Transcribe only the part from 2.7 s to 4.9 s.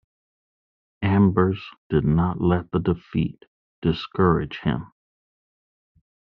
the defeat discourage him.